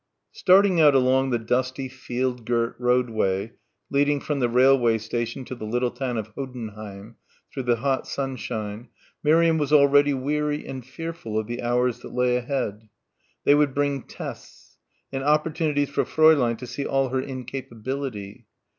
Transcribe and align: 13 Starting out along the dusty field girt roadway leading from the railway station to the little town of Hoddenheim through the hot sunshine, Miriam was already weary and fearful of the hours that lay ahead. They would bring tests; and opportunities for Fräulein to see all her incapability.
13 0.31 0.31
Starting 0.39 0.81
out 0.81 0.95
along 0.95 1.29
the 1.29 1.37
dusty 1.37 1.87
field 1.87 2.43
girt 2.43 2.75
roadway 2.79 3.51
leading 3.91 4.19
from 4.19 4.39
the 4.39 4.49
railway 4.49 4.97
station 4.97 5.45
to 5.45 5.53
the 5.53 5.63
little 5.63 5.91
town 5.91 6.17
of 6.17 6.29
Hoddenheim 6.33 7.17
through 7.53 7.61
the 7.61 7.75
hot 7.75 8.07
sunshine, 8.07 8.87
Miriam 9.21 9.59
was 9.59 9.71
already 9.71 10.15
weary 10.15 10.65
and 10.65 10.83
fearful 10.83 11.37
of 11.37 11.45
the 11.45 11.61
hours 11.61 11.99
that 11.99 12.15
lay 12.15 12.35
ahead. 12.35 12.89
They 13.43 13.53
would 13.53 13.75
bring 13.75 14.01
tests; 14.01 14.75
and 15.13 15.23
opportunities 15.23 15.89
for 15.91 16.03
Fräulein 16.03 16.57
to 16.57 16.65
see 16.65 16.83
all 16.87 17.09
her 17.09 17.21
incapability. 17.21 18.47